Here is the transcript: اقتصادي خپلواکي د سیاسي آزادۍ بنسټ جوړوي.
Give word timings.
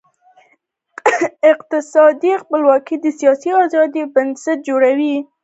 اقتصادي 1.51 2.31
خپلواکي 2.41 2.95
د 2.99 3.05
سیاسي 3.19 3.51
آزادۍ 3.63 4.03
بنسټ 4.15 4.57
جوړوي. 4.67 5.15